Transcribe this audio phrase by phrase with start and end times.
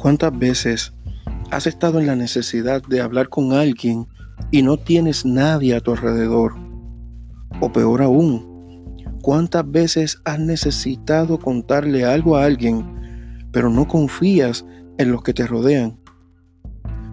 [0.00, 0.94] ¿Cuántas veces
[1.50, 4.06] has estado en la necesidad de hablar con alguien
[4.50, 6.54] y no tienes nadie a tu alrededor?
[7.60, 12.82] O peor aún, ¿cuántas veces has necesitado contarle algo a alguien,
[13.52, 14.64] pero no confías
[14.96, 16.00] en los que te rodean?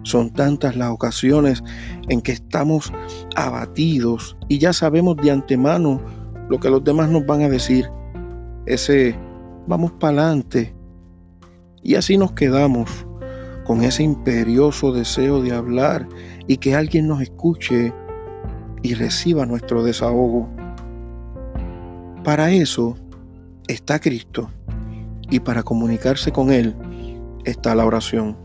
[0.02, 1.62] Son tantas las ocasiones
[2.08, 2.90] en que estamos
[3.36, 6.00] abatidos y ya sabemos de antemano
[6.48, 7.86] lo que los demás nos van a decir.
[8.64, 9.14] Ese
[9.66, 10.77] vamos para adelante.
[11.88, 13.06] Y así nos quedamos
[13.64, 16.06] con ese imperioso deseo de hablar
[16.46, 17.94] y que alguien nos escuche
[18.82, 20.50] y reciba nuestro desahogo.
[22.24, 22.94] Para eso
[23.68, 24.50] está Cristo
[25.30, 26.76] y para comunicarse con Él
[27.46, 28.36] está la oración.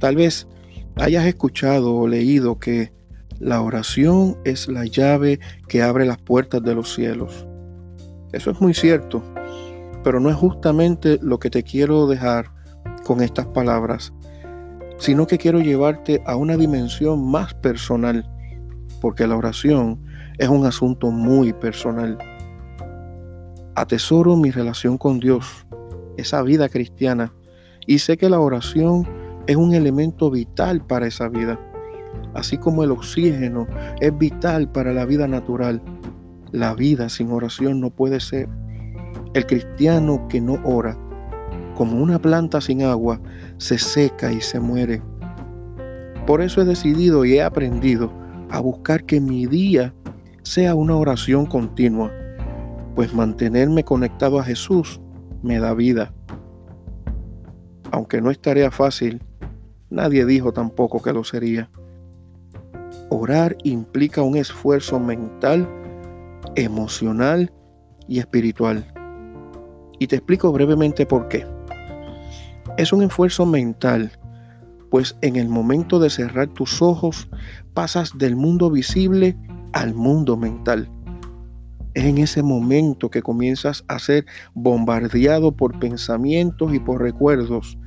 [0.00, 0.48] Tal vez
[0.96, 2.92] hayas escuchado o leído que
[3.38, 7.46] la oración es la llave que abre las puertas de los cielos.
[8.32, 9.22] Eso es muy cierto,
[10.04, 12.52] pero no es justamente lo que te quiero dejar
[13.04, 14.12] con estas palabras,
[14.98, 18.30] sino que quiero llevarte a una dimensión más personal,
[19.00, 20.00] porque la oración
[20.38, 22.18] es un asunto muy personal.
[23.74, 25.66] Atesoro mi relación con Dios,
[26.16, 27.32] esa vida cristiana,
[27.86, 29.08] y sé que la oración
[29.46, 31.58] es un elemento vital para esa vida.
[32.34, 33.66] Así como el oxígeno
[34.00, 35.82] es vital para la vida natural,
[36.52, 38.48] la vida sin oración no puede ser.
[39.34, 40.96] El cristiano que no ora,
[41.76, 43.20] como una planta sin agua,
[43.58, 45.02] se seca y se muere.
[46.26, 48.10] Por eso he decidido y he aprendido
[48.50, 49.92] a buscar que mi día
[50.42, 52.10] sea una oración continua,
[52.94, 55.00] pues mantenerme conectado a Jesús
[55.42, 56.14] me da vida.
[57.90, 59.20] Aunque no es tarea fácil,
[59.94, 61.70] Nadie dijo tampoco que lo sería.
[63.10, 65.68] Orar implica un esfuerzo mental,
[66.56, 67.52] emocional
[68.08, 68.92] y espiritual.
[69.98, 71.46] Y te explico brevemente por qué.
[72.76, 74.12] Es un esfuerzo mental,
[74.90, 77.28] pues en el momento de cerrar tus ojos
[77.72, 79.36] pasas del mundo visible
[79.72, 80.90] al mundo mental.
[81.94, 87.78] Es en ese momento que comienzas a ser bombardeado por pensamientos y por recuerdos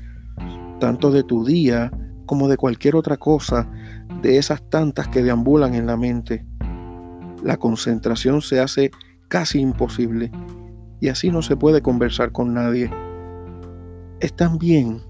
[0.80, 1.92] tanto de tu día
[2.26, 3.70] como de cualquier otra cosa,
[4.22, 6.46] de esas tantas que deambulan en la mente.
[7.44, 8.92] La concentración se hace
[9.28, 10.32] casi imposible
[11.00, 12.92] y así no se puede conversar con nadie.
[14.20, 15.02] Es también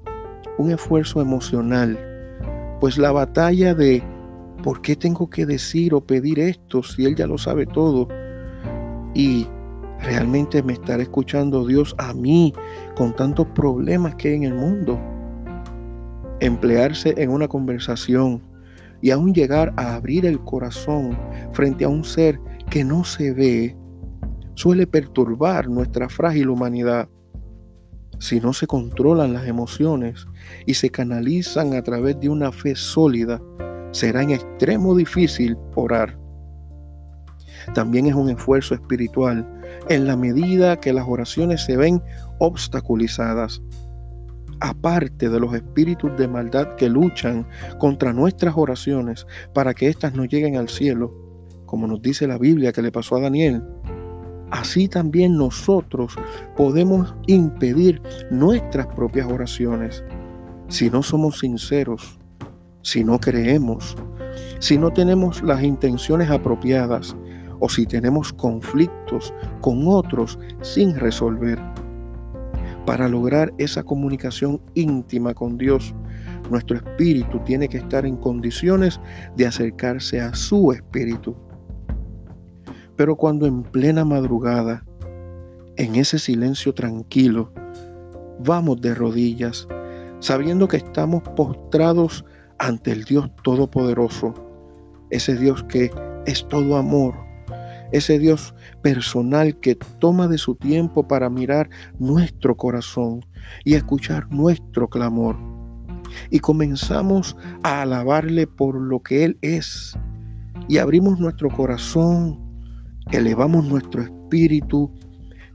[0.57, 1.97] un esfuerzo emocional,
[2.79, 4.03] pues la batalla de
[4.63, 8.07] ¿por qué tengo que decir o pedir esto si Él ya lo sabe todo?
[9.13, 9.47] Y
[10.01, 12.53] realmente me estará escuchando Dios a mí
[12.95, 14.99] con tantos problemas que hay en el mundo
[16.39, 18.41] emplearse en una conversación
[19.01, 21.17] y aún llegar a abrir el corazón
[21.51, 22.39] frente a un ser
[22.69, 23.75] que no se ve,
[24.57, 27.07] suele perturbar nuestra frágil humanidad.
[28.19, 30.25] Si no se controlan las emociones
[30.65, 33.39] y se canalizan a través de una fe sólida,
[33.91, 36.17] será en extremo difícil orar.
[37.75, 39.47] También es un esfuerzo espiritual
[39.89, 42.01] en la medida que las oraciones se ven
[42.39, 43.61] obstaculizadas
[44.59, 47.45] aparte de los espíritus de maldad que luchan
[47.77, 51.13] contra nuestras oraciones para que éstas no lleguen al cielo,
[51.67, 53.61] como nos dice la Biblia que le pasó a Daniel,
[54.51, 56.15] así también nosotros
[56.55, 60.03] podemos impedir nuestras propias oraciones
[60.67, 62.19] si no somos sinceros,
[62.81, 63.95] si no creemos,
[64.59, 67.15] si no tenemos las intenciones apropiadas
[67.59, 71.59] o si tenemos conflictos con otros sin resolver.
[72.85, 75.93] Para lograr esa comunicación íntima con Dios,
[76.49, 78.99] nuestro espíritu tiene que estar en condiciones
[79.35, 81.35] de acercarse a su espíritu.
[82.97, 84.83] Pero cuando en plena madrugada,
[85.77, 87.53] en ese silencio tranquilo,
[88.39, 89.67] vamos de rodillas,
[90.19, 92.25] sabiendo que estamos postrados
[92.57, 94.33] ante el Dios Todopoderoso,
[95.11, 95.91] ese Dios que
[96.25, 97.13] es todo amor,
[97.91, 103.23] ese Dios personal que toma de su tiempo para mirar nuestro corazón
[103.63, 105.37] y escuchar nuestro clamor.
[106.31, 109.95] Y comenzamos a alabarle por lo que Él es.
[110.67, 112.46] Y abrimos nuestro corazón,
[113.11, 114.91] elevamos nuestro espíritu,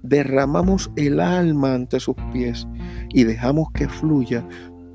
[0.02, 2.66] derramamos el alma ante sus pies
[3.10, 4.46] y dejamos que fluya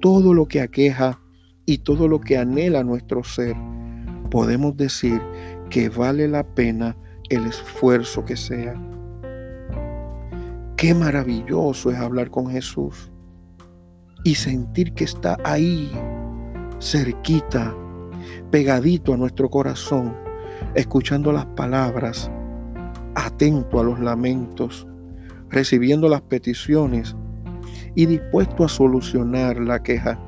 [0.02, 1.20] todo lo que aqueja
[1.66, 3.56] y todo lo que anhela nuestro ser.
[4.32, 5.22] Podemos decir
[5.70, 6.96] que vale la pena
[7.30, 8.74] el esfuerzo que sea.
[10.78, 13.12] Qué maravilloso es hablar con Jesús
[14.24, 15.92] y sentir que está ahí,
[16.80, 17.76] cerquita,
[18.52, 20.16] pegadito a nuestro corazón,
[20.76, 22.32] escuchando las palabras,
[23.18, 24.88] atento a los lamentos,
[25.50, 27.16] recibiendo las peticiones
[27.96, 30.20] y dispuesto a solucionar la queja.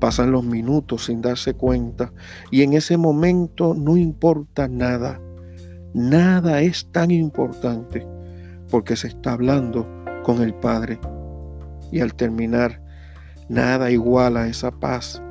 [0.00, 2.12] Pasan los minutos sin darse cuenta
[2.50, 5.20] y en ese momento no importa nada.
[5.92, 8.06] Nada es tan importante
[8.70, 9.86] porque se está hablando
[10.22, 10.98] con el Padre.
[11.92, 12.82] Y al terminar,
[13.48, 15.22] nada iguala esa paz,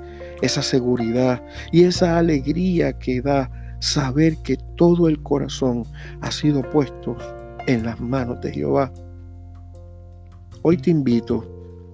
[0.42, 3.50] esa seguridad y esa alegría que da
[3.86, 5.84] saber que todo el corazón
[6.22, 7.16] ha sido puesto
[7.68, 8.92] en las manos de Jehová.
[10.64, 11.46] Hoy te invito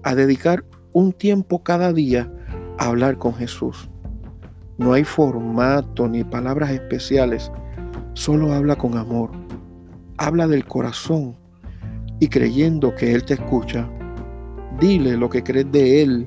[0.02, 2.32] a dedicar un tiempo cada día
[2.78, 3.90] a hablar con Jesús.
[4.78, 7.52] No hay formato ni palabras especiales,
[8.14, 9.30] solo habla con amor.
[10.16, 11.36] Habla del corazón
[12.20, 13.86] y creyendo que Él te escucha,
[14.80, 16.26] dile lo que crees de Él,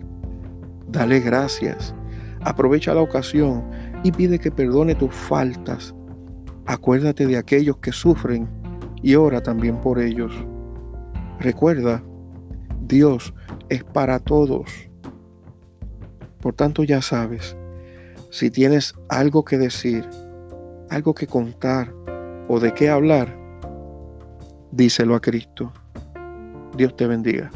[0.90, 1.96] dale gracias,
[2.42, 3.64] aprovecha la ocasión
[4.06, 5.96] y pide que perdone tus faltas.
[6.68, 8.48] Acuérdate de aquellos que sufren
[9.02, 10.32] y ora también por ellos.
[11.40, 12.04] Recuerda,
[12.82, 13.34] Dios
[13.68, 14.70] es para todos.
[16.40, 17.58] Por tanto ya sabes,
[18.30, 20.08] si tienes algo que decir,
[20.92, 21.92] algo que contar
[22.48, 23.36] o de qué hablar,
[24.72, 25.74] díselo a Cristo.
[26.78, 27.50] Dios te bendiga.